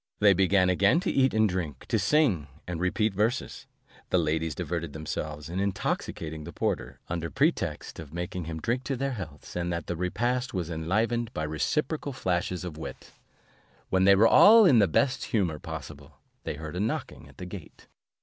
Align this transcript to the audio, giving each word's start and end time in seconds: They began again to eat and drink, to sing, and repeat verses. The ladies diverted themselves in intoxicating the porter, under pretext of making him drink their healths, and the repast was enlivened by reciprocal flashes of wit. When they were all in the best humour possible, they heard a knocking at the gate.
They 0.19 0.33
began 0.33 0.67
again 0.67 0.99
to 1.01 1.11
eat 1.11 1.31
and 1.31 1.47
drink, 1.47 1.85
to 1.89 1.99
sing, 1.99 2.47
and 2.67 2.79
repeat 2.81 3.13
verses. 3.13 3.67
The 4.09 4.17
ladies 4.17 4.55
diverted 4.55 4.93
themselves 4.93 5.47
in 5.47 5.59
intoxicating 5.59 6.43
the 6.43 6.51
porter, 6.51 6.99
under 7.07 7.29
pretext 7.29 7.99
of 7.99 8.11
making 8.11 8.45
him 8.45 8.59
drink 8.59 8.83
their 8.85 9.11
healths, 9.11 9.55
and 9.55 9.71
the 9.71 9.95
repast 9.95 10.55
was 10.55 10.71
enlivened 10.71 11.31
by 11.35 11.43
reciprocal 11.43 12.13
flashes 12.13 12.63
of 12.65 12.77
wit. 12.79 13.11
When 13.91 14.05
they 14.05 14.15
were 14.15 14.27
all 14.27 14.65
in 14.65 14.79
the 14.79 14.87
best 14.87 15.25
humour 15.25 15.59
possible, 15.59 16.17
they 16.45 16.55
heard 16.55 16.75
a 16.75 16.79
knocking 16.79 17.27
at 17.29 17.37
the 17.37 17.45
gate. 17.45 17.85